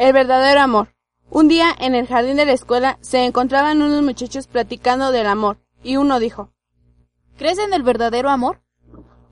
[0.00, 0.94] El verdadero amor.
[1.30, 5.58] Un día en el jardín de la escuela se encontraban unos muchachos platicando del amor,
[5.82, 6.54] y uno dijo
[7.36, 8.62] ¿Crees en el verdadero amor?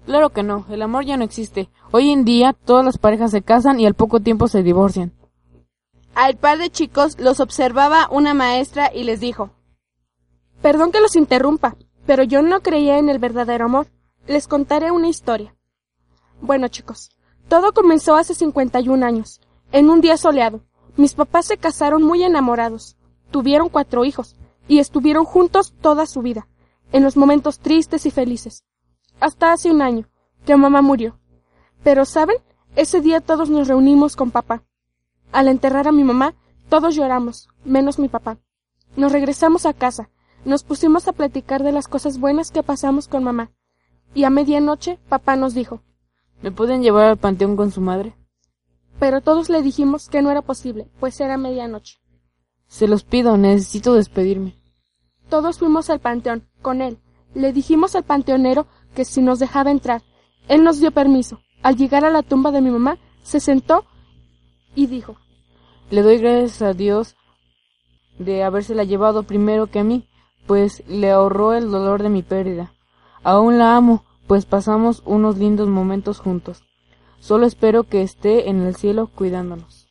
[0.04, 1.70] Claro que no, el amor ya no existe.
[1.90, 5.14] Hoy en día todas las parejas se casan y al poco tiempo se divorcian.
[6.14, 9.52] Al par de chicos los observaba una maestra y les dijo
[10.60, 13.86] Perdón que los interrumpa, pero yo no creía en el verdadero amor.
[14.26, 15.56] Les contaré una historia.
[16.42, 17.08] Bueno, chicos,
[17.48, 19.40] todo comenzó hace 51 años,
[19.72, 20.62] en un día soleado.
[20.96, 22.96] Mis papás se casaron muy enamorados,
[23.30, 26.48] tuvieron cuatro hijos y estuvieron juntos toda su vida,
[26.92, 28.64] en los momentos tristes y felices.
[29.20, 30.08] Hasta hace un año,
[30.44, 31.18] que mamá murió.
[31.82, 32.38] Pero, ¿saben?
[32.76, 34.62] Ese día todos nos reunimos con papá.
[35.32, 36.34] Al enterrar a mi mamá,
[36.68, 38.38] todos lloramos, menos mi papá.
[38.96, 40.10] Nos regresamos a casa,
[40.44, 43.50] nos pusimos a platicar de las cosas buenas que pasamos con mamá.
[44.14, 45.82] Y a medianoche papá nos dijo
[46.42, 48.14] ¿Me pueden llevar al panteón con su madre?
[48.98, 51.98] Pero todos le dijimos que no era posible, pues era medianoche.
[52.66, 54.56] Se los pido, necesito despedirme.
[55.28, 56.98] Todos fuimos al panteón, con él.
[57.34, 60.02] Le dijimos al panteonero que si nos dejaba entrar.
[60.48, 61.40] Él nos dio permiso.
[61.62, 63.84] Al llegar a la tumba de mi mamá, se sentó
[64.74, 65.16] y dijo
[65.90, 67.16] Le doy gracias a Dios
[68.18, 70.08] de habérsela llevado primero que a mí,
[70.46, 72.72] pues le ahorró el dolor de mi pérdida.
[73.22, 76.64] Aún la amo, pues pasamos unos lindos momentos juntos.
[77.20, 79.88] Solo espero que esté en el cielo cuidándonos.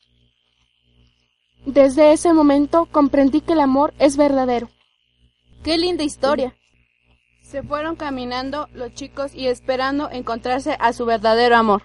[1.66, 4.69] Desde ese momento comprendí que el amor es verdadero.
[5.64, 6.56] ¡Qué linda historia!
[7.41, 11.84] Se fueron caminando los chicos y esperando encontrarse a su verdadero amor.